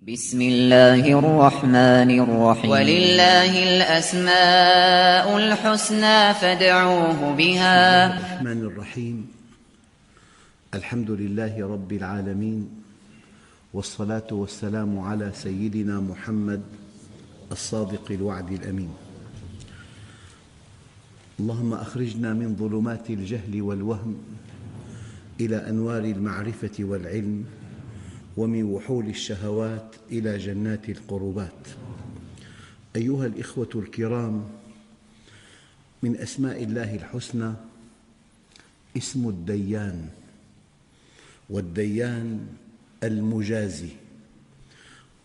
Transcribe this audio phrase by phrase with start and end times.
[0.00, 2.70] بسم الله الرحمن الرحيم.
[2.70, 8.06] ولله الأسماء الحسنى فادعوه بها.
[8.16, 9.28] الرحمن الرحيم.
[10.74, 12.68] الحمد لله رب العالمين
[13.76, 16.62] والصلاة والسلام على سيدنا محمد
[17.52, 18.90] الصادق الوعد الأمين.
[21.40, 24.16] اللهم أخرجنا من ظلمات الجهل والوهم
[25.40, 27.59] إلى أنوار المعرفة والعلم.
[28.36, 31.68] ومن وحول الشهوات إلى جنات القربات.
[32.96, 34.48] أيها الإخوة الكرام
[36.02, 37.52] من أسماء الله الحسنى
[38.96, 40.08] اسم الديان
[41.50, 42.46] والديان
[43.02, 43.88] المجازي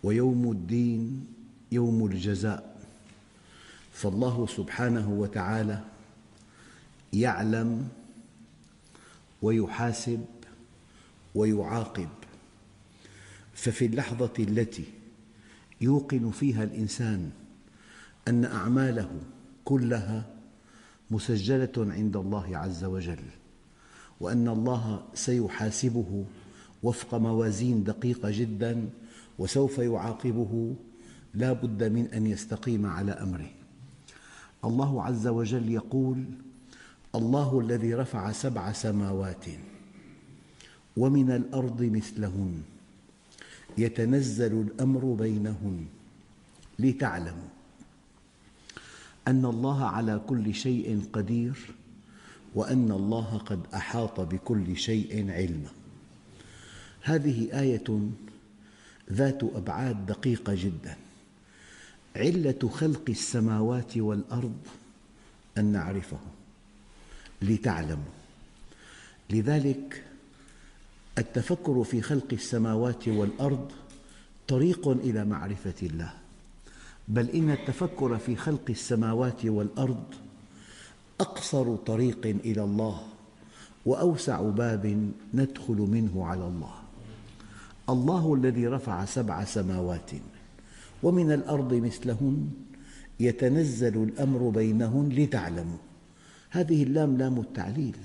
[0.02, 1.26] ويوم الدين
[1.72, 2.76] يوم الجزاء.
[3.92, 5.84] فالله سبحانه وتعالى
[7.12, 7.88] يعلم
[9.42, 10.24] ويحاسب
[11.34, 12.08] ويعاقب.
[13.56, 14.84] ففي اللحظة التي
[15.80, 17.30] يوقن فيها الإنسان
[18.28, 19.10] أن أعماله
[19.64, 20.26] كلها
[21.10, 23.24] مسجلة عند الله عز وجل
[24.20, 26.24] وأن الله سيحاسبه
[26.82, 28.88] وفق موازين دقيقة جدا
[29.38, 30.74] وسوف يعاقبه
[31.34, 33.50] لا بد من أن يستقيم على أمره.
[34.64, 36.24] الله عز وجل يقول
[37.14, 39.44] الله الذي رفع سبع سماوات
[40.96, 42.62] ومن الأرض مثلهن
[43.78, 45.86] يتنزل الأمر بينهن
[46.78, 47.48] لتعلموا
[49.28, 51.56] أن الله على كل شيء قدير
[52.54, 55.70] وأن الله قد أحاط بكل شيء علما.
[57.02, 58.10] هذه آية
[59.12, 60.96] ذات أبعاد دقيقة جدا.
[62.16, 64.56] علة خلق السماوات والأرض
[65.58, 66.18] أن نعرفه
[67.42, 68.12] لتعلموا.
[69.30, 70.05] لذلك
[71.18, 73.72] التفكر في خلق السماوات والأرض
[74.48, 76.12] طريق إلى معرفة الله.
[77.08, 80.04] بل إن التفكر في خلق السماوات والأرض
[81.20, 83.02] أقصر طريق إلى الله
[83.86, 86.74] وأوسع باب ندخل منه على الله.
[87.88, 90.10] الله الذي رفع سبع سماوات
[91.02, 92.50] ومن الأرض مثلهن
[93.20, 95.78] يتنزل الأمر بينهن لتعلموا.
[96.50, 97.96] هذه اللام لام التعليل.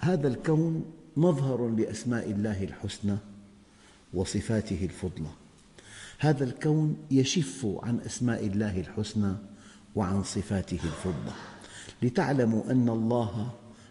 [0.00, 0.84] هذا الكون
[1.16, 3.16] مظهر لأسماء الله الحسنى
[4.14, 5.30] وصفاته الفضلى.
[6.18, 9.34] هذا الكون يشف عن أسماء الله الحسنى
[9.96, 11.32] وعن صفاته الفضلى.
[12.02, 13.50] لتعلموا أن الله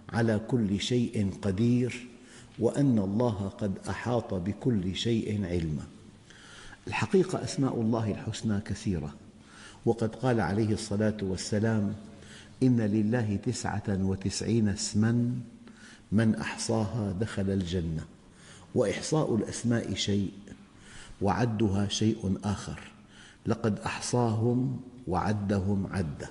[0.10, 2.08] على كل شيء قدير
[2.60, 5.84] وأن الله قد أحاط بكل شيء علما.
[6.88, 9.14] الحقيقة أسماء الله الحسنى كثيرة
[9.86, 11.94] وقد قال عليه الصلاة والسلام
[12.64, 15.32] إن لله تسعة وتسعين اسما
[16.12, 18.06] من أحصاها دخل الجنة
[18.76, 20.32] وإحصاء الأسماء شيء
[21.22, 22.80] وعدها شيء آخر.
[23.46, 26.30] لقد أحصاهم وعدهم عدا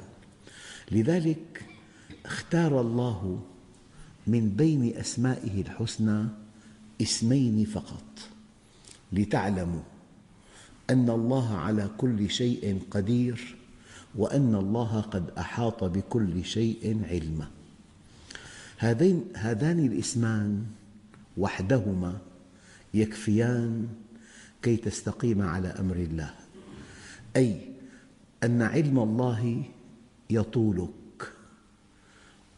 [0.92, 1.66] لذلك
[2.24, 3.40] اختار الله
[4.26, 6.26] من بين أسمائه الحسنى
[7.02, 8.04] اسمين فقط.
[9.12, 9.82] لتعلموا
[10.90, 13.56] أن الله على كل شيء قدير
[14.14, 17.50] وأن الله قد أحاط بكل شيء علما.
[18.84, 20.66] هذين هذان الاسمان
[21.36, 22.18] وحدهما
[22.94, 23.88] يكفيان
[24.62, 26.34] كي تستقيم على أمر الله.
[27.36, 27.60] أي
[28.44, 29.62] أن علم الله
[30.30, 31.32] يطولك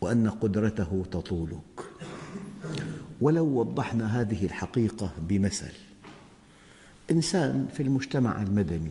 [0.00, 1.80] وأن قدرته تطولك.
[3.20, 5.72] ولو وضحنا هذه الحقيقة بمثل
[7.10, 8.90] إنسان في المجتمع المدني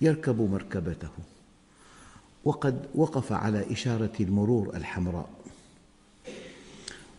[0.00, 1.10] يركب مركبته
[2.44, 5.43] وقد وقف على إشارة المرور الحمراء.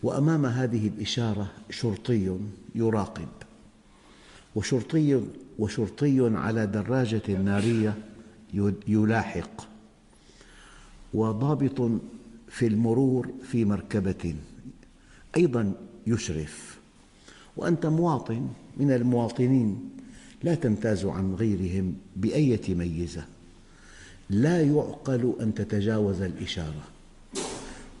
[0.06, 2.38] وأمام هذه الإشارة شرطي
[2.74, 3.28] يراقب
[4.54, 5.20] وشرطي,
[5.58, 7.94] وشرطي على دراجة نارية
[8.88, 9.68] يلاحق
[11.14, 11.90] وضابط
[12.48, 14.34] في المرور في مركبة
[15.36, 15.72] أيضا
[16.06, 16.78] يشرف
[17.56, 19.90] وأنت مواطن من المواطنين
[20.42, 23.24] لا تمتاز عن غيرهم بأية ميزة
[24.30, 26.95] لا يعقل أن تتجاوز الإشارة.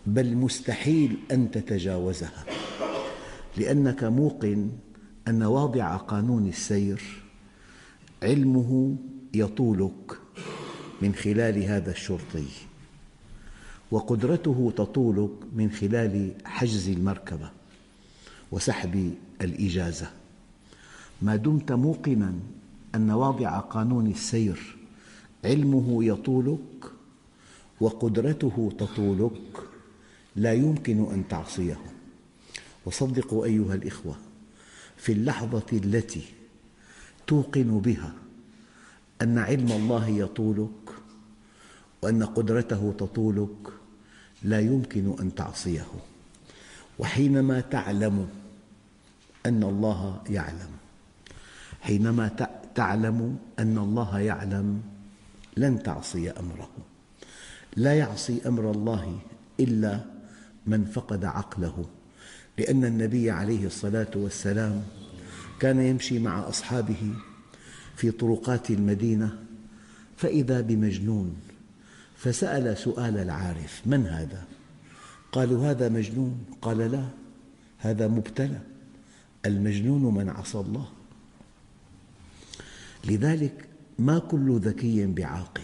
[0.06, 2.44] بل مستحيل أن تتجاوزها
[3.56, 4.70] لأنك موقن
[5.28, 7.02] أن واضع قانون السير
[8.22, 8.96] علمه
[9.34, 10.18] يطولك
[11.02, 12.46] من خلال هذا الشرطي
[13.90, 17.50] وقدرته تطولك من خلال حجز المركبة
[18.52, 20.10] وسحب الإجازة.
[21.22, 22.34] ما دمت موقنا
[22.94, 24.76] أن واضع قانون السير
[25.44, 26.84] علمه يطولك
[27.80, 29.75] وقدرته تطولك
[30.36, 31.78] لا يمكن أن تعصيه.
[32.86, 34.16] وصدقوا أيها الإخوة
[34.96, 36.24] في اللحظة التي
[37.26, 38.12] توقن بها
[39.22, 40.90] أن علم الله يطولك
[42.02, 43.68] وأن قدرته تطولك
[44.42, 45.86] لا يمكن أن تعصيه.
[46.98, 48.28] وحينما تعلم
[49.46, 50.70] أن الله يعلم
[51.80, 52.28] حينما
[52.74, 54.82] تعلم أن الله يعلم
[55.56, 56.70] لن تعصي أمره.
[57.76, 59.18] لا يعصي أمر الله
[59.60, 60.15] إلا
[60.66, 61.84] من فقد عقله
[62.58, 64.82] لأن النبي عليه الصلاة والسلام
[65.60, 67.14] كان يمشي مع أصحابه
[67.96, 69.38] في طرقات المدينة
[70.16, 71.36] فإذا بمجنون
[72.16, 74.44] فسأل سؤال العارف من هذا؟
[75.32, 76.44] قالوا هذا مجنون.
[76.62, 77.04] قال لا
[77.78, 78.60] هذا مبتلى
[79.46, 80.88] المجنون من عصى الله.
[83.04, 85.62] لذلك ما كل ذكي بعاقل.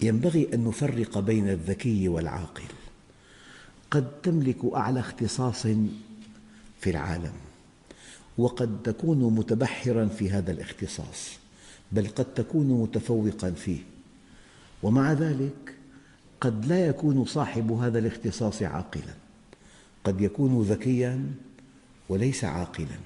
[0.00, 2.62] ينبغي أن نفرق بين الذكي والعاقل.
[3.90, 5.62] قد تملك أعلى اختصاص
[6.80, 7.32] في العالم
[8.38, 11.30] وقد تكون متبحرا في هذا الاختصاص
[11.92, 13.80] بل قد تكون متفوقا فيه.
[14.82, 15.74] ومع ذلك
[16.40, 19.14] قد لا يكون صاحب هذا الاختصاص عاقلا.
[20.04, 21.24] قد يكون ذكيا
[22.08, 22.98] وليس عاقلا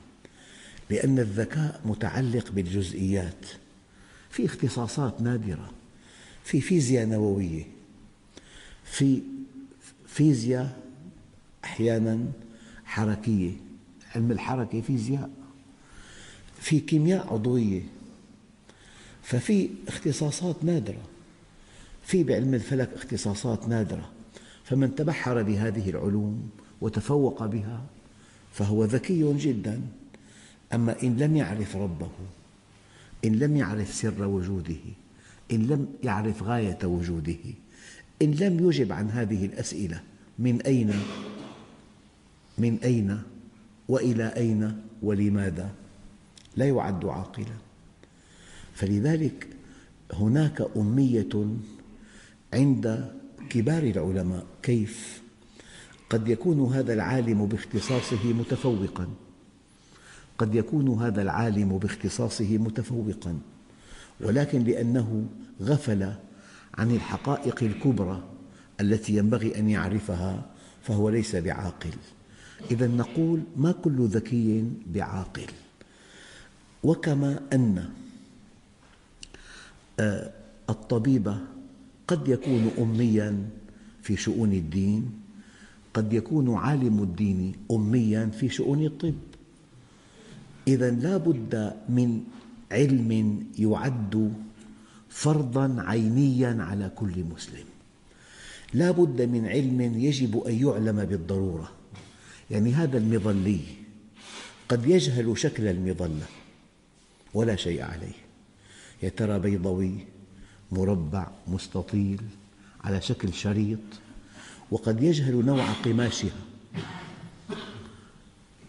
[0.90, 3.46] لأن الذكاء متعلق بالجزئيات.
[4.30, 5.70] في اختصاصات نادرة
[6.44, 7.64] في فيزياء نووية
[8.84, 9.22] في
[10.20, 10.80] فيزياء
[11.64, 12.18] أحيانا
[12.84, 13.50] حركية.
[14.14, 15.30] علم الحركة فيزياء.
[16.58, 17.82] في كيمياء عضوية.
[19.22, 21.02] ففي اختصاصات نادرة.
[22.02, 24.10] في بعلم الفلك اختصاصات نادرة.
[24.64, 26.50] فمن تبحر بهذه العلوم
[26.80, 27.82] وتفوق بها
[28.52, 29.80] فهو ذكي جدا.
[30.72, 32.10] أما إن لم يعرف ربه
[33.24, 34.84] إن لم يعرف سر وجوده
[35.52, 37.36] إن لم يعرف غاية وجوده
[38.22, 40.00] إن لم يجب عن هذه الأسئلة
[40.40, 40.92] من أين؟
[42.58, 43.22] من أين
[43.88, 45.70] وإلى أين ولماذا؟
[46.56, 47.56] لا يعد عاقلا.
[48.74, 49.46] فلذلك
[50.12, 51.46] هناك أمية
[52.54, 53.10] عند
[53.50, 55.22] كبار العلماء كيف؟
[56.10, 59.08] قد يكون هذا العالم باختصاصه متفوقا؟
[60.38, 63.38] قد يكون هذا العالم باختصاصه متفوقا
[64.20, 65.26] ولكن لأنه
[65.62, 66.12] غفل
[66.74, 68.22] عن الحقائق الكبرى
[68.80, 70.46] التي ينبغي أن يعرفها
[70.82, 71.94] فهو ليس بعاقل.
[72.70, 75.50] إذا نقول ما كل ذكي بعاقل.
[76.84, 77.88] وكما أن
[80.00, 80.30] آه،
[80.70, 81.34] الطبيب
[82.08, 83.30] قد يكون أمياً
[84.02, 85.10] في شؤون الدين
[85.94, 89.20] قد يكون عالم الدين أمياً في شؤون الطب.
[90.68, 91.54] إذا لا بد
[91.88, 92.24] من
[92.72, 93.10] علم
[93.58, 94.32] يعد
[95.08, 97.69] فرضاً عينياً على كل مسلم.
[98.74, 101.72] لا بد من علم يجب أن يعلم بالضرورة.
[102.50, 103.60] يعني هذا المظلي
[104.68, 106.26] قد يجهل شكل المظلة
[107.34, 108.18] ولا شيء عليه.
[109.02, 110.06] يا ترى بيضوي
[110.72, 112.20] مربع مستطيل
[112.84, 113.78] على شكل شريط
[114.70, 116.40] وقد يجهل نوع قماشها.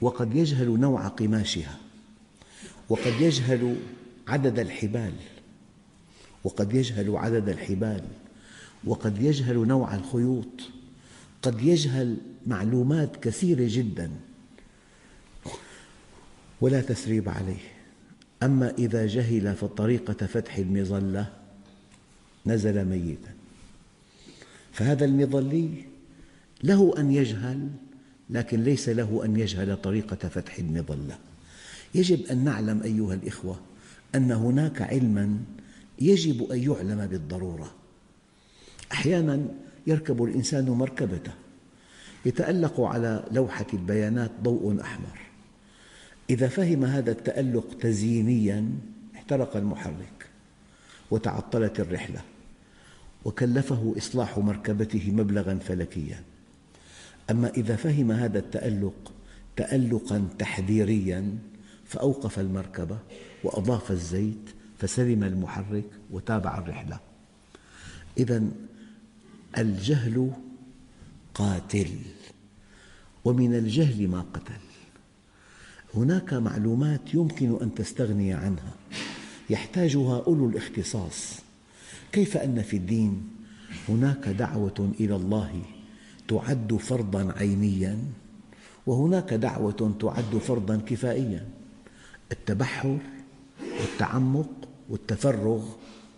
[0.01, 1.77] وقد يجهل نوع قماشها.
[2.89, 3.75] وقد يجهل
[4.27, 5.13] عدد الحبال.
[6.43, 8.03] وقد يجهل عدد الحبال.
[8.83, 10.61] وقد يجهل نوع الخيوط.
[11.41, 12.17] قد يجهل
[12.47, 14.11] معلومات كثيرة جدا.
[16.61, 17.61] ولا تثريب عليه.
[18.43, 21.29] أما إذا جهل طريقة فتح المظلة
[22.45, 23.33] نزل ميتا.
[24.71, 25.69] فهذا المظلي
[26.63, 27.69] له أن يجهل
[28.29, 31.17] لكن ليس له أن يجهل طريقة فتح المظلة.
[31.95, 33.59] يجب أن نعلم أيها الإخوة
[34.15, 35.37] أن هناك علما
[36.01, 37.80] يجب أن يعلم بالضرورة.
[38.91, 39.45] أحيانا
[39.87, 41.31] يركب الإنسان مركبته
[42.25, 45.17] يتألق على لوحة البيانات ضوء أحمر.
[46.29, 48.69] إذا فهم هذا التألق تزيينيا
[49.15, 50.29] احترق المحرك
[51.11, 52.21] وتعطلت الرحلة
[53.25, 56.23] وكلفه إصلاح مركبته مبلغا فلكيا.
[57.31, 59.13] أما إذا فهم هذا التألق
[59.55, 61.37] تألقا تحذيريا
[61.85, 62.97] فأوقف المركبة
[63.43, 66.99] وأضاف الزيت فسلم المحرك وتابع الرحلة.
[68.17, 68.43] إذا
[69.57, 70.31] الجهل
[71.33, 71.89] قاتل
[73.25, 74.61] ومن الجهل ما قتل.
[75.95, 78.73] هناك معلومات يمكن أن تستغني عنها.
[79.49, 81.39] يحتاجها أولو الاختصاص.
[82.11, 83.29] كيف أن في الدين
[83.89, 85.61] هناك دعوة إلى الله
[86.27, 87.99] تعد فرضا عينيا
[88.85, 91.47] وهناك دعوة تعد فرضا كفائيا؟
[92.31, 92.97] التبحر
[93.81, 94.49] والتعمق
[94.89, 95.65] والتفرغ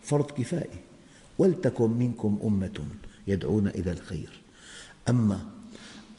[0.01, 0.79] فرض كفائي.
[1.37, 2.79] ولتكن منكم أمة
[3.27, 4.30] يدعون إلى الخير.
[5.10, 5.46] أما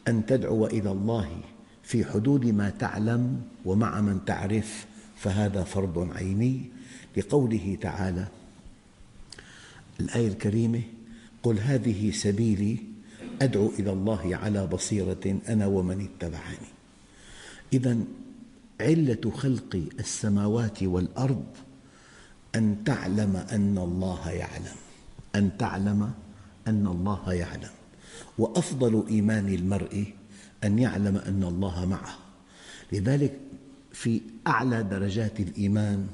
[0.07, 1.41] أن تدعو إلى الله
[1.83, 4.85] في حدود ما تعلم ومع من تعرف
[5.17, 6.61] فهذا فرض عيني
[7.17, 8.27] لقوله تعالى
[9.99, 10.81] الآية الكريمة
[11.43, 12.77] قل هذه سبيلي
[13.41, 16.67] أدعو إلى الله على بصيرة أنا ومن اتبعني.
[17.73, 17.97] إذا
[18.81, 21.45] علة خلق السماوات والأرض
[22.55, 24.75] أن تعلم أن الله يعلم
[25.35, 26.11] أن تعلم
[26.67, 27.69] أن الله يعلم.
[28.37, 30.13] وأفضل إيمان المرء
[30.63, 32.17] أن يعلم أن الله معه.
[32.91, 33.39] لذلك
[33.91, 36.07] في أعلى درجات الإيمان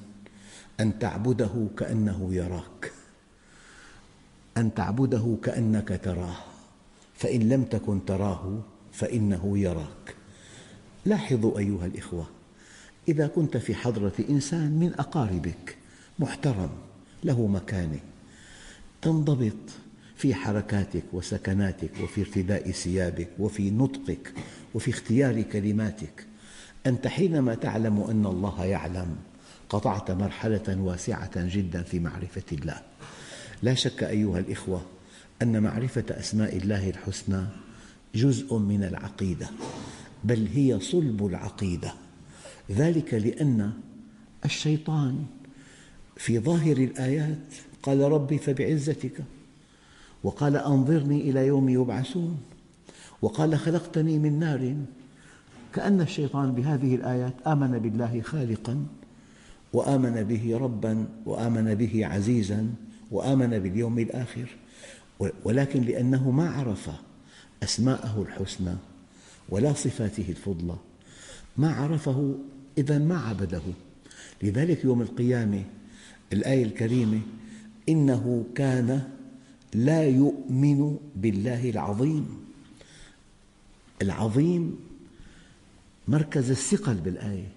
[0.79, 2.91] أن تعبده كأنه يراك.
[4.57, 6.37] أن تعبده كأنك تراه.
[7.15, 8.59] فإن لم تكن تراه
[8.91, 10.15] فإنه يراك.
[11.05, 12.27] لاحظوا أيها الإخوة
[13.07, 15.77] إذا كنت في حضرة إنسان من أقاربك
[16.19, 16.69] محترم
[17.23, 17.99] له مكانة
[19.01, 19.53] تنضبط
[20.21, 24.33] في حركاتك وسكناتك وفي ارتداء ثيابك وفي نطقك
[24.73, 26.25] وفي اختيار كلماتك.
[26.85, 29.15] أنت حينما تعلم أن الله يعلم
[29.69, 32.81] قطعت مرحلة واسعة جدا في معرفة الله.
[33.63, 34.81] لا شك أيها الإخوة
[35.41, 37.45] أن معرفة أسماء الله الحسنى
[38.15, 39.49] جزء من العقيدة
[40.23, 41.93] بل هي صلب العقيدة.
[42.71, 43.71] ذلك لأن
[44.45, 45.25] الشيطان
[46.17, 49.23] في ظاهر الآيات قال ربي فبعزتك.
[50.23, 52.37] وقال أنظرني إلى يوم يبعثون.
[53.21, 54.75] وقال خلقتني من نار.
[55.73, 58.85] كأن الشيطان بهذه الآيات آمن بالله خالقا
[59.73, 62.69] وآمن به ربا وآمن به عزيزا
[63.11, 64.47] وآمن باليوم الآخر.
[65.43, 66.89] ولكن لأنه ما عرف
[67.63, 68.75] أسماءه الحسنى
[69.49, 70.75] ولا صفاته الفضلى
[71.57, 72.35] ما عرفه
[72.77, 73.61] إذا ما عبده.
[74.43, 75.63] لذلك يوم القيامة
[76.33, 77.19] الآية الكريمة
[77.89, 79.01] إنه كان
[79.73, 82.25] لا يؤمن بالله العظيم.
[84.01, 84.75] العظيم
[86.07, 87.51] مركز الثقل بالآية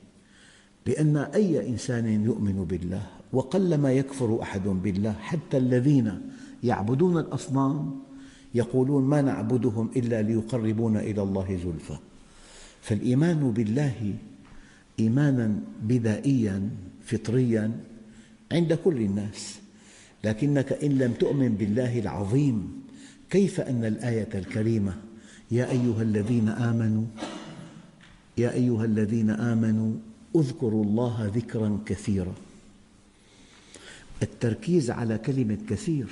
[0.87, 6.21] لأن أي إنسان يؤمن بالله وقلما يكفر أحد بالله حتى الذين
[6.65, 8.01] يعبدون الأصنام
[8.55, 11.99] يقولون ما نعبدهم إلا ليقربونا إلى الله زلفى.
[12.83, 14.15] فالإيمان بالله
[15.01, 16.71] إيمانا بدائيا
[17.05, 17.81] فطريا
[18.53, 19.64] عند كل الناس.
[20.25, 22.83] لكنك إن لم تؤمن بالله العظيم
[23.31, 24.97] كيف أن الآية الكريمة
[25.51, 27.05] يا أيها الذين آمنوا
[28.39, 29.93] يا أيها الذين آمنوا
[30.37, 32.35] اذكروا الله ذكرا كثيرا.
[34.23, 36.07] التركيز على كلمة كثير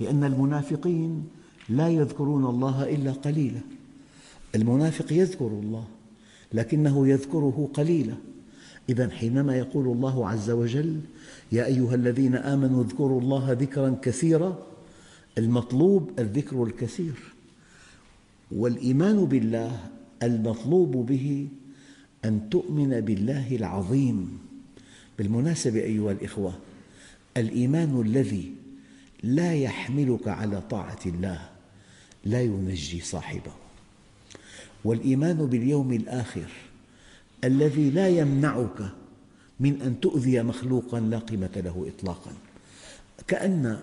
[0.00, 1.28] لأن المنافقين
[1.68, 3.60] لا يذكرون الله إلا قليلا.
[4.54, 5.84] المنافق يذكر الله
[6.52, 8.14] لكنه يذكره قليلا.
[8.90, 11.00] إذا حينما يقول الله عز وجل
[11.52, 14.58] يا أيها الذين آمنوا اذكروا الله ذكرا كثيرا
[15.38, 17.14] المطلوب الذكر الكثير.
[18.52, 19.78] والإيمان بالله
[20.22, 21.48] المطلوب به
[22.24, 24.38] أن تؤمن بالله العظيم.
[25.18, 26.54] بالمناسبة أيها الإخوة
[27.36, 28.52] الإيمان الذي
[29.22, 31.48] لا يحملك على طاعة الله
[32.24, 33.52] لا ينجي صاحبه.
[34.84, 36.50] والإيمان باليوم الآخر
[37.44, 38.92] الذي لا يمنعك
[39.60, 42.32] من أن تؤذي مخلوقا لا قيمة له إطلاقا.
[43.26, 43.78] كأن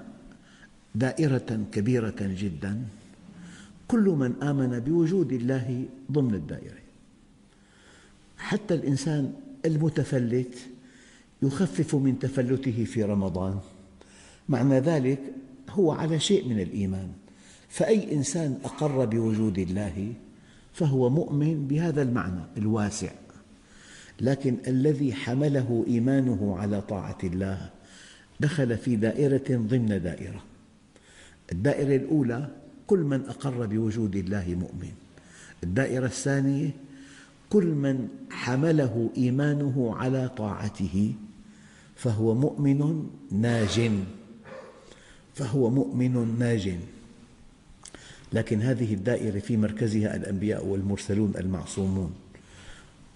[0.96, 2.82] دائرة كبيرة جدا
[3.88, 6.82] كل من آمن بوجود الله ضمن الدائرة.
[8.38, 9.34] حتى الإنسان
[9.66, 10.56] المتفلت
[11.42, 13.60] يخفف من تفلته في رمضان.
[14.50, 15.20] معنى ذلك
[15.70, 17.10] هو على شيء من الإيمان.
[17.70, 20.14] فأي إنسان أقر بوجود الله
[20.74, 23.12] فهو مؤمن بهذا المعنى الواسع.
[24.22, 27.70] لكن الذي حمله إيمانه على طاعة الله
[28.40, 30.44] دخل في دائرة ضمن دائرة.
[31.52, 32.50] الدائرة الأولى
[32.88, 34.92] كل من أقر بوجود الله مؤمن.
[35.64, 36.70] الدائرة الثانية
[37.50, 41.14] كل من حمله إيمانه على طاعته
[41.96, 43.92] فهو مؤمن ناج
[45.36, 46.76] فهو مؤمن ناج
[48.34, 52.27] لكن هذه الدائرة في مركزها الأنبياء والمرسلون المعصومون.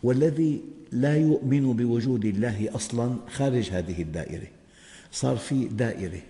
[0.03, 4.48] والذي لا يؤمن بوجود الله أصلا خارج هذه الدائرة.
[5.12, 6.22] صار في دائرة.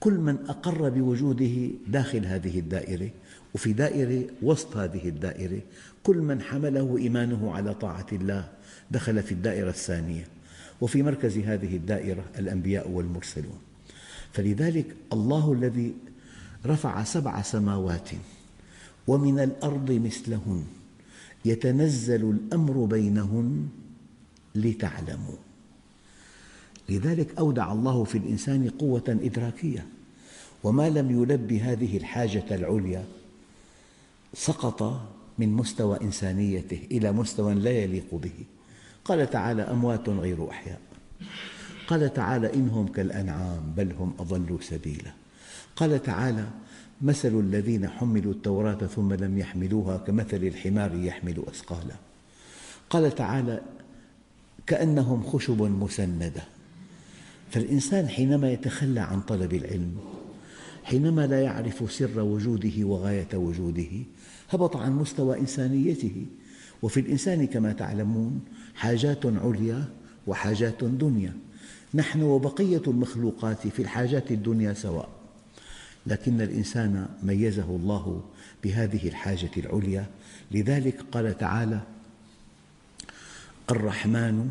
[0.00, 3.10] كل من أقر بوجوده داخل هذه الدائرة
[3.54, 5.60] وفي دائرة وسط هذه الدائرة
[6.02, 8.48] كل من حمله إيمانه على طاعة الله
[8.90, 10.24] دخل في الدائرة الثانية
[10.80, 13.58] وفي مركز هذه الدائرة الأنبياء والمرسلون.
[14.32, 15.94] فلذلك الله الذي
[16.66, 18.10] رفع سبع سماوات
[19.06, 20.64] ومن الأرض مثلهن
[21.46, 23.68] يتنزل الأمر بينهن
[24.54, 25.36] لتعلموا.
[26.88, 29.86] لذلك أودع الله في الإنسان قوة إدراكية.
[30.64, 33.04] وما لم يلب هذه الحاجة العليا
[34.34, 38.44] سقط من مستوى إنسانيته إلى مستوى لا يليق به.
[39.04, 40.80] قال تعالى أموات غير أحياء.
[41.86, 45.12] قال تعالى إنهم كالأنعام بل هم أضلوا سبيلا.
[45.76, 46.48] قال تعالى
[47.02, 51.94] مثل الذين حملوا التوراة ثم لم يحملوها كمثل الحمار يحمل أثقالا.
[52.90, 53.60] قال تعالى
[54.66, 56.44] كأنهم خشب مسندة.
[57.50, 59.96] فالإنسان حينما يتخلى عن طلب العلم
[60.84, 63.90] حينما لا يعرف سر وجوده وغاية وجوده
[64.50, 66.26] هبط عن مستوى إنسانيته.
[66.82, 68.40] وفي الإنسان كما تعلمون
[68.74, 69.84] حاجات عليا
[70.26, 71.32] وحاجات دنيا.
[71.94, 75.15] نحن وبقية المخلوقات في الحاجات الدنيا سواء.
[76.06, 78.24] لكن الإنسان ميزه الله
[78.64, 80.06] بهذه الحاجة العليا.
[80.50, 81.80] لذلك قال تعالى
[83.70, 84.50] الرحمن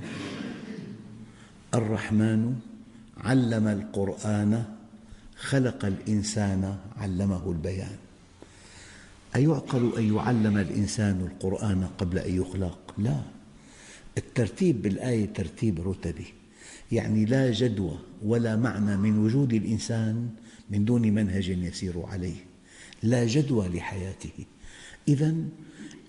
[1.74, 2.56] الرحمن
[3.18, 4.64] علم القرآن
[5.38, 7.96] خلق الإنسان علمه البيان.
[9.36, 13.22] أيعقل أن يعلم الإنسان القرآن قبل أن يخلق؟ لا.
[14.18, 16.26] الترتيب بالآية ترتيب رتبي
[16.92, 20.30] يعني لا جدوى ولا معنى من وجود الإنسان
[20.70, 22.36] من دون منهج يسير عليه.
[23.04, 24.46] لا جدوى لحياته.
[25.08, 25.36] إذا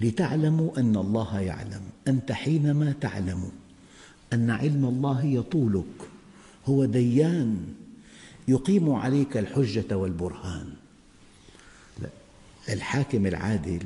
[0.00, 1.82] لتعلموا أن الله يعلم.
[2.08, 3.50] أنت حينما تعلم
[4.32, 6.08] أن علم الله يطولك.
[6.66, 7.66] هو ديان
[8.48, 10.72] يقيم عليك الحجة والبرهان.
[12.68, 13.82] الحاكم العادل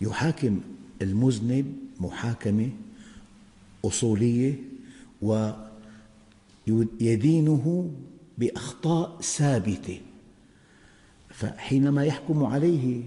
[0.00, 0.60] يحاكم
[1.02, 2.70] المذنب محاكمة
[3.84, 4.54] أصولية
[6.68, 7.90] ويدينه
[8.38, 10.00] بأخطاء ثابتة.
[11.30, 13.02] فحينما يحكم عليه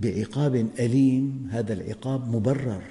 [0.00, 2.82] بعقاب أليم هذا العقاب مبرر.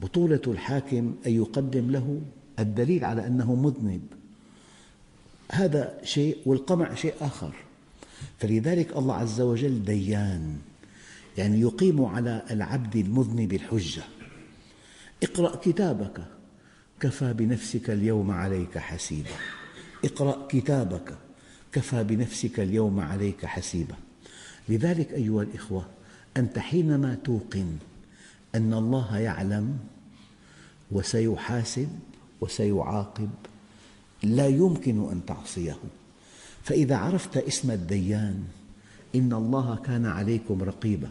[0.00, 2.20] بطولة الحاكم أن يقدم له
[2.58, 4.02] الدليل على أنه مذنب.
[5.52, 7.54] هذا شيء والقمع شيء آخر.
[8.38, 10.56] فلذلك الله عز وجل ديان
[11.38, 14.02] يعني يقيم على العبد المذنب الحجة.
[15.22, 16.24] اقرأ كتابك
[17.00, 19.30] كفى بنفسك اليوم عليك حسيبا.
[20.04, 21.14] اقرأ كتابك.
[21.72, 23.94] كفى بنفسك اليوم عليك حسيبا.
[24.68, 25.86] لذلك أيها الإخوة
[26.36, 27.76] أنت حينما توقن
[28.54, 29.78] أن الله يعلم
[30.92, 31.88] وسيحاسب
[32.40, 33.30] وسيعاقب
[34.22, 35.76] لا يمكن أن تعصيه.
[36.62, 38.44] فإذا عرفت اسم الديان
[39.14, 41.08] إن الله كان عليكم رقيبا.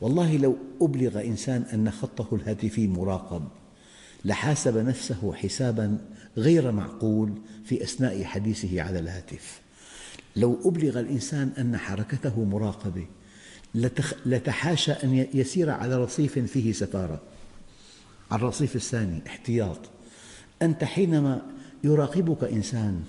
[0.00, 3.48] والله لو أبلغ إنسان أن خطه الهاتفي مراقب.
[4.24, 5.98] لحاسب نفسه حسابا
[6.36, 7.32] غير معقول
[7.64, 9.60] في أثناء حديثه على الهاتف.
[10.36, 13.06] لو أبلغ الإنسان أن حركته مراقبة
[14.26, 17.20] لتحاشى أن يسير على رصيف فيه سفارة
[18.30, 19.78] على الرصيف الثاني احتياط.
[20.62, 21.42] أنت حينما
[21.84, 23.02] يراقبك إنسان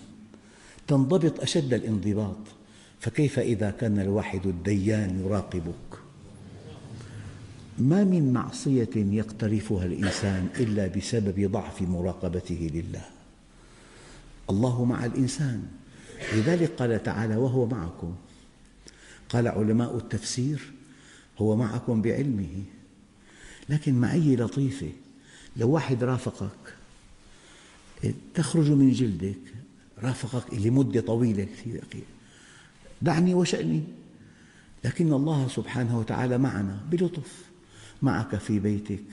[0.88, 2.38] تنضبط أشد الانضباط
[3.00, 6.09] فكيف إذا كان الواحد الديان يراقبك؟
[7.80, 13.06] ما من معصية يقترفها الإنسان إلا بسبب ضعف مراقبته لله.
[14.50, 15.64] الله مع الإنسان.
[16.34, 18.16] لذلك قال تعالى وهو معكم.
[19.30, 20.72] قال علماء التفسير
[21.38, 22.64] هو معكم بعلمه.
[23.70, 24.92] لكن معية لطيفة.
[25.58, 26.74] لو واحد رافقك
[28.34, 29.40] تخرج من جلدك
[30.04, 31.84] رافقك لمدة طويلة كثير
[33.02, 33.84] دعني وشأني.
[34.84, 37.50] لكن الله سبحانه وتعالى معنا بلطف.
[38.02, 39.04] معك في بيتك.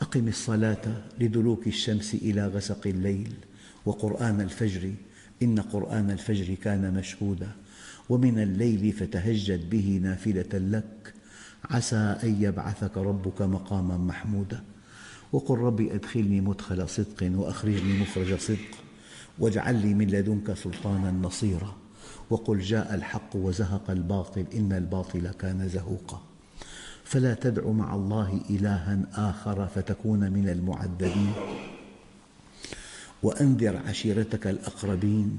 [0.00, 3.32] أقم الصلاة لدلوك الشمس إلى غسق الليل
[3.86, 4.92] وقرآن الفجر.
[5.42, 7.50] إن قرآن الفجر كان مشهودا.
[8.08, 11.14] ومن الليل فتهجد به نافلة لك.
[11.64, 14.62] عسى أن يبعثك ربك مقاما محمودا.
[15.32, 18.70] وقل رب أدخلني مدخل صدق وأخرجني مخرج صدق.
[19.38, 21.76] واجعل لي من لدنك سلطانا نصيرا.
[22.30, 24.44] وقل جاء الحق وزهق الباطل.
[24.54, 26.31] إن الباطل كان زهوقا.
[27.04, 31.32] فلا تدع مع الله إلها آخر فتكون من المعذبين.
[33.22, 35.38] وأنذر عشيرتك الأقربين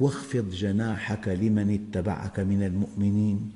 [0.00, 3.52] واخفض جناحك لمن اتبعك من المؤمنين.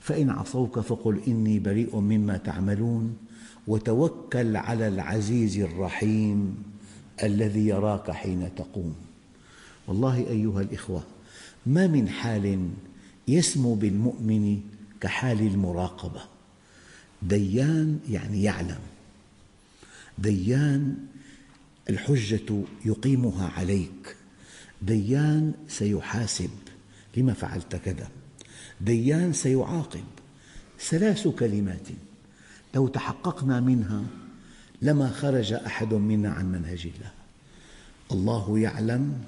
[0.00, 3.16] فإن عصوك فقل إني بريء مما تعملون.
[3.66, 6.62] وتوكل على العزيز الرحيم
[7.22, 8.94] الذي يراك حين تقوم.
[9.88, 11.02] والله أيها الإخوة
[11.66, 12.68] ما من حال
[13.28, 14.60] يسمو بالمؤمن
[15.00, 16.20] كحال المراقبة.
[17.22, 18.80] ديان يعني يعلم.
[20.18, 20.96] ديان
[21.90, 24.16] الحجة يقيمها عليك.
[24.82, 26.50] ديان سيحاسب
[27.16, 28.08] لما فعلت كذا.
[28.80, 30.04] ديان سيعاقب
[30.80, 31.88] ثلاث كلمات.
[32.74, 34.04] لو تحققنا منها
[34.82, 37.10] لما خرج أحد منا عن منهج الله.
[38.12, 39.24] الله يعلم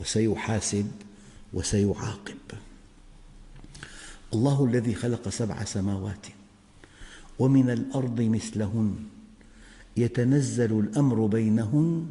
[0.00, 0.90] وسيحاسب
[1.52, 2.38] وسيعاقب.
[4.32, 6.26] الله الذي خلق سبع سماوات.
[7.38, 8.96] ومن الأرض مثلهن.
[9.96, 12.06] يتنزل الأمر بينهن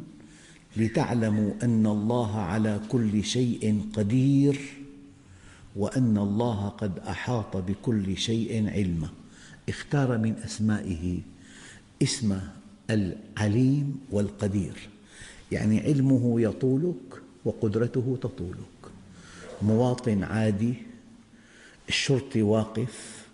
[0.76, 4.60] لتعلموا أن الله على كل شيء قدير
[5.76, 9.08] وأن الله قد أحاط بكل شيء علما.
[9.68, 11.18] اختار من أسمائه
[12.02, 12.40] اسم
[12.90, 14.88] العليم والقدير.
[15.52, 18.82] يعني علمه يطولك وقدرته تطولك.
[19.62, 20.74] مواطن عادي
[21.88, 23.26] الشرطي واقف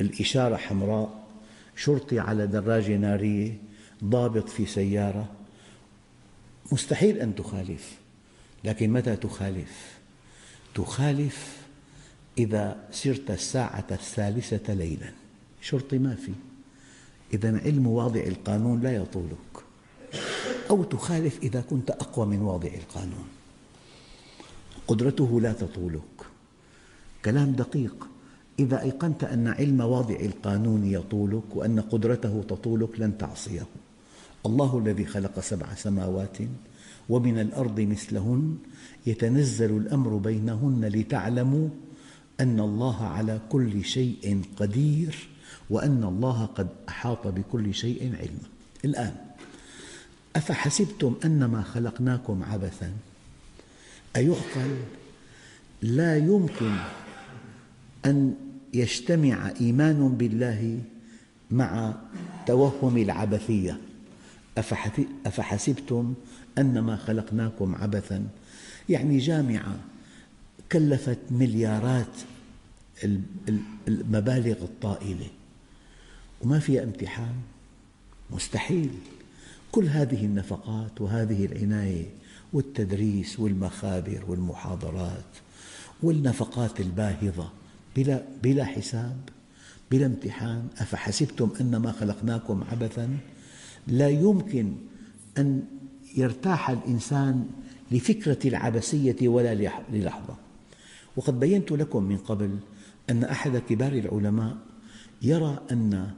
[0.00, 1.27] الإشارة حمراء
[1.78, 3.58] شرطي على دراجة نارية
[4.04, 5.28] ضابط في سيارة.
[6.72, 7.98] مستحيل أن تخالف
[8.64, 9.98] لكن متى تخالف؟
[10.74, 11.56] تخالف
[12.38, 15.12] إذا سرت الساعة الثالثة ليلا.
[15.60, 16.32] شرطي ما في.
[17.34, 19.64] إذا علم واضع القانون لا يطولك.
[20.70, 23.28] أو تخالف إذا كنت أقوى من واضع القانون.
[24.86, 26.26] قدرته لا تطولك.
[27.24, 28.08] كلام دقيق.
[28.58, 33.66] إذا أيقنت أن علم واضع القانون يطولك وأن قدرته تطولك لن تعصيه.
[34.46, 36.38] الله الذي خلق سبع سماوات
[37.08, 38.56] ومن الأرض مثلهن
[39.06, 41.68] يتنزل الأمر بينهن لتعلموا
[42.40, 45.28] أن الله على كل شيء قدير
[45.70, 48.48] وأن الله قد أحاط بكل شيء علما
[48.84, 49.14] الآن
[50.36, 52.92] أفحسبتم أنما خلقناكم عبثا؟
[54.16, 54.76] أيعقل
[55.82, 56.76] لا يمكن
[58.06, 58.34] أن
[58.74, 60.80] يجتمع إيمان بالله
[61.50, 61.94] مع
[62.46, 63.78] توهم العبثية.
[65.26, 66.14] أفحسبتم
[66.58, 68.28] أنما خلقناكم عبثا؟
[68.88, 69.76] يعني جامعة
[70.72, 72.16] كلفت مليارات
[73.88, 75.26] المبالغ الطائلة.
[76.40, 77.34] وما فيها امتحان؟
[78.30, 78.90] مستحيل.
[79.72, 82.06] كل هذه النفقات وهذه العناية
[82.52, 85.24] والتدريس والمخابر والمحاضرات
[86.02, 87.50] والنفقات الباهظة
[87.98, 89.16] بلا, بلا حساب
[89.90, 90.68] بلا امتحان.
[90.78, 93.18] أفحسبتم أنما خلقناكم عبثا؟
[93.86, 94.72] لا يمكن
[95.38, 95.62] أن
[96.16, 97.46] يرتاح الإنسان
[97.90, 100.36] لفكرة العبثية ولا للحظة.
[101.16, 102.58] وقد بينت لكم من قبل
[103.10, 104.56] أن أحد كبار العلماء
[105.22, 106.10] يرى أن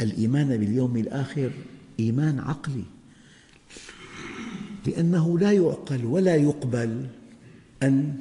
[0.00, 1.50] الإيمان باليوم الآخر
[2.00, 2.84] إيمان عقلي
[4.86, 7.06] لأنه لا يعقل ولا يقبل
[7.82, 8.16] أن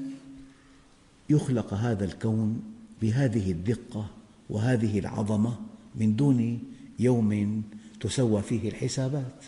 [1.30, 4.10] يخلق هذا الكون بهذه الدقة
[4.50, 5.60] وهذه العظمة
[5.96, 6.64] من دون
[7.00, 7.64] يوم
[8.00, 9.44] تسوى فيه الحسابات.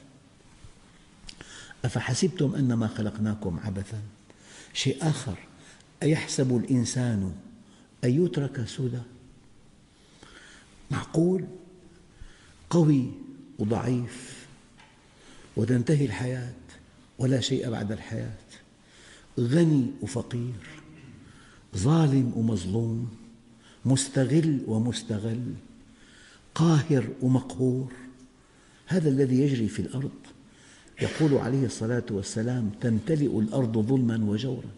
[1.86, 4.02] أفحسبتم أنما خلقناكم عبثا؟
[4.74, 5.38] شيء آخر
[6.04, 7.34] أيحسب الإنسان
[8.04, 9.02] أن يترك سدى؟
[10.92, 11.46] معقول
[12.70, 13.12] قوي
[13.60, 14.48] وضعيف
[15.58, 16.54] وتنتهي الحياة
[17.20, 18.38] ولا شيء بعد الحياة.
[19.40, 20.54] غني وفقير
[21.78, 23.10] ظالم ومظلوم.
[23.86, 25.54] مستغل ومستغل
[26.56, 27.92] قاهر ومقهور.
[28.88, 30.12] هذا الذي يجري في الأرض.
[31.02, 34.70] يقول عليه الصلاة والسلام تمتلئ الأرض ظلما وجورا.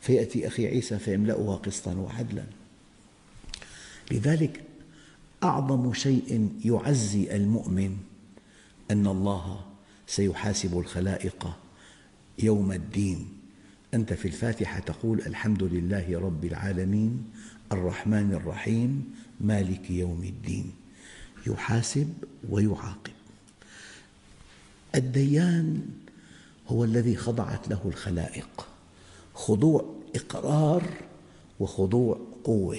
[0.00, 2.44] فيأتي أخي عيسى فيملأها قسطا وعدلا.
[4.10, 4.62] لذلك
[5.42, 7.96] أعظم شيء يعزي المؤمن
[8.90, 9.60] أن الله
[10.06, 11.56] سيحاسب الخلائق
[12.38, 13.28] يوم الدين.
[13.94, 17.24] أنت في الفاتحة تقول الحمد لله رب العالمين
[17.72, 20.72] الرحمن الرحيم مالك يوم الدين.
[21.46, 22.14] يحاسب
[22.50, 23.12] ويعاقب.
[24.94, 25.88] الديان
[26.68, 28.66] هو الذي خضعت له الخلائق.
[29.34, 30.82] خضوع إقرار
[31.60, 32.78] وخضوع قوة.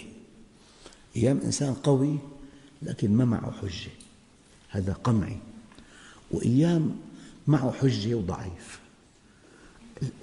[1.16, 2.18] أيام إنسان قوي
[2.82, 3.92] لكن ما معه حجة.
[4.70, 5.38] هذا قمعي.
[6.32, 6.96] وأيام
[7.48, 8.80] معه حجة وضعيف.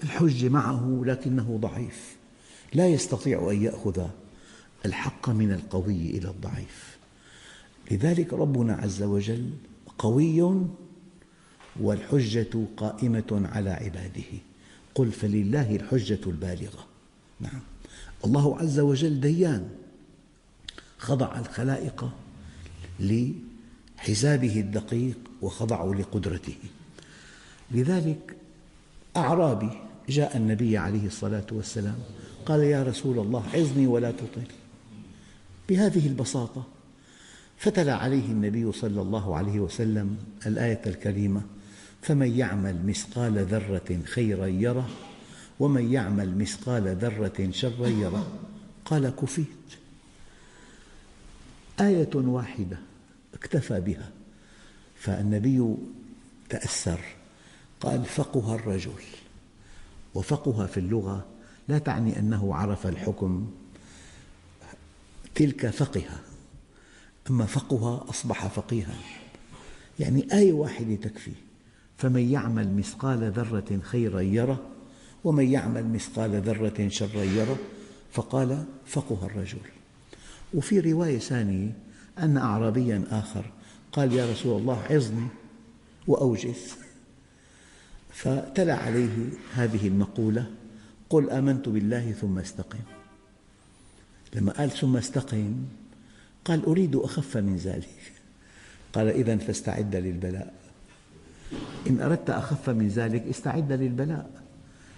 [0.03, 2.17] الحجة معه لكنه ضعيف.
[2.75, 4.07] لا يستطيع أن يأخذ
[4.85, 6.97] الحق من القوي إلى الضعيف.
[7.91, 9.51] لذلك ربنا عز وجل
[9.99, 10.65] قوي
[11.81, 14.39] والحجة قائمة على عباده.
[14.95, 16.87] قل فلله الحجة البالغة.
[17.41, 17.61] نعم.
[18.25, 19.69] الله عز وجل ديان.
[20.99, 22.11] خضع الخلائق
[23.01, 26.57] لحسابه الدقيق وخضعوا لقدرته.
[27.71, 28.37] لذلك
[29.17, 29.71] أعرابي
[30.09, 31.99] جاء النبي عليه الصلاة والسلام
[32.47, 34.64] قال يا رسول الله عظني ولا تطل.
[35.69, 36.67] بهذه البساطة
[37.59, 41.43] فتلا عليه النبي صلى الله عليه وسلم الآية الكريمة
[42.03, 44.89] فمن يعمل مثقال ذرة خيرا يره
[45.61, 48.27] ومن يعمل مثقال ذرة شرا يره.
[48.85, 49.47] قال كفيت.
[51.81, 52.79] آية واحدة
[53.35, 54.11] اكتفى بها
[54.97, 55.75] فالنبي
[56.49, 57.01] تأثر
[57.81, 59.03] قال فقه الرجل.
[60.15, 61.27] وفقه في اللغة
[61.69, 63.51] لا تعني أنه عرف الحكم
[65.35, 66.03] تلك فقه
[67.31, 68.95] أما فقه أصبح فقيها.
[70.01, 71.33] يعني آية واحدة تكفي
[71.99, 74.63] فمن يعمل مثقال ذرة خيرا يره
[75.25, 77.57] ومن يعمل مثقال ذرة شرا يره
[78.13, 79.59] فقال فقه الرجل.
[80.55, 81.73] وفي رواية ثانية
[82.19, 83.45] أن أعرابيا آخر
[83.93, 85.27] قال يا رسول الله عظني
[86.07, 86.75] وأوجز
[88.13, 90.51] فتلا عليه هذه المقولة
[91.11, 92.79] قل آمنت بالله ثم استقم.
[94.35, 95.55] لما قال ثم استقم
[96.45, 98.13] قال أريد أخف من ذلك.
[98.93, 100.55] قال إذا فاستعد للبلاء.
[101.87, 104.31] إن أردت أخف من ذلك استعد للبلاء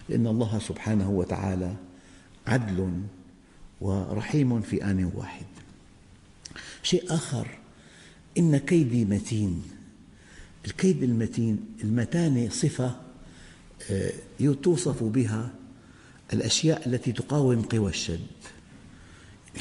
[0.09, 1.75] لأن الله سبحانه وتعالى
[2.47, 2.93] عدل
[3.81, 5.47] ورحيم في آن واحد.
[6.83, 7.49] شيء آخر
[8.39, 9.63] إن كيدي متين
[10.67, 12.97] الكيد المتين المتانة صفة
[13.91, 14.13] آه،
[14.63, 15.51] توصف بها
[16.33, 18.27] الأشياء التي تقاوم قوى الشد.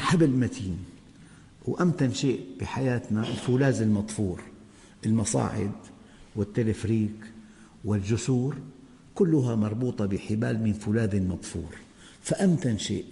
[0.01, 0.77] حبل متين
[1.65, 4.41] وأمتن شيء بحياتنا الفولاذ المطفور
[5.05, 5.71] المصاعد
[6.35, 7.15] والتلفريك
[7.85, 8.55] والجسور
[9.15, 11.75] كلها مربوطة بحبال من فولاذ مطفور.
[12.21, 13.05] فأمتن شيء.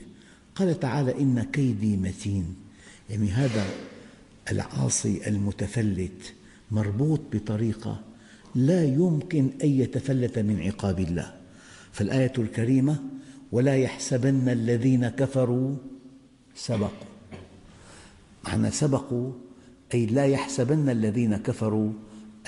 [0.56, 2.56] قال تعالى إن كيدي متين.
[3.10, 3.66] يعني هذا
[4.52, 6.34] العاصي المتفلت
[6.72, 8.02] مربوط بطريقة
[8.56, 11.34] لا يمكن أن يتفلت من عقاب الله.
[11.92, 13.04] فالآية الكريمة
[13.52, 15.76] ولا يحسبن الذين كفروا
[16.56, 17.08] سبقوا
[18.44, 19.32] معنى سبقوا
[19.94, 21.92] أي لا يحسبن الذين كفروا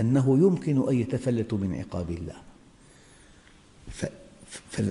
[0.02, 2.36] أنه يمكن أن يتفلتوا من عقاب الله.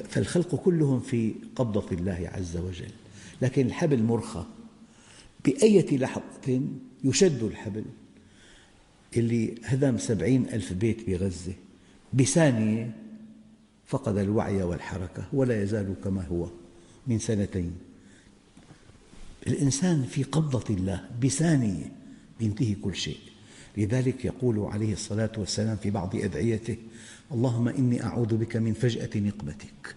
[0.09, 2.91] فالخلق كلهم في قبضة الله عز وجل.
[3.43, 4.47] لكن الحبل مرخى
[5.45, 6.61] بأية لحظة
[7.05, 7.85] يشد الحبل.
[9.17, 11.53] اللي هدم سبعين ألف بيت بغزة
[12.13, 12.97] بثانية
[13.87, 16.49] فقد الوعي والحركة ولا يزال كما هو
[17.07, 17.73] من سنتين.
[19.47, 21.93] الإنسان في قبضة الله بثانية
[22.41, 23.19] ينتهي كل شيء.
[23.77, 26.77] لذلك يقول عليه الصلاة والسلام في بعض أدعيته
[27.33, 29.97] اللهم إني أعوذ بك من فجأة نقمتك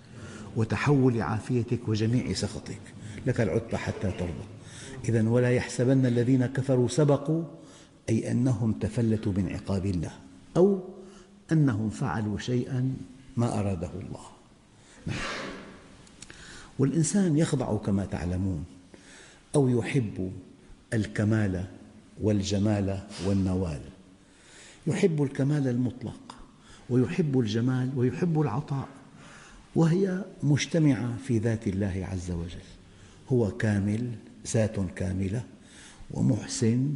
[0.56, 2.82] وتحول عافيتك وجميع سخطك.
[3.26, 4.48] لك العتبى حتى ترضى.
[5.10, 7.44] إذا ولا يحسبن الذين كفروا سبقوا
[8.10, 10.12] أي أنهم تفلتوا من عقاب الله
[10.58, 10.84] أو
[11.52, 12.94] أنهم فعلوا شيئا
[13.38, 14.26] ما أراده الله.
[15.08, 15.18] نعم.
[16.80, 18.77] والإنسان يخضع كما تعلمون.
[19.56, 20.32] أو يحب
[20.94, 21.66] الكمال
[22.22, 23.82] والجمال والنوال.
[24.88, 26.36] يحب الكمال المطلق
[26.90, 28.88] ويحب الجمال ويحب العطاء
[29.76, 32.68] وهي مجتمعة في ذات الله عز وجل.
[33.30, 34.12] هو كامل
[34.48, 35.44] ذات كاملة
[36.12, 36.94] ومحسن.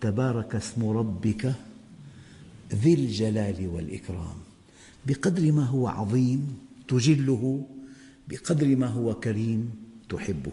[0.00, 1.54] تبارك اسم ربك
[2.72, 4.36] ذي الجلال والإكرام.
[5.06, 7.66] بقدر ما هو عظيم تجله
[8.28, 9.70] بقدر ما هو كريم
[10.08, 10.52] تحبه.